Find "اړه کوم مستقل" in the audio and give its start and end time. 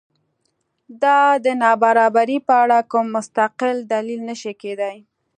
2.63-3.75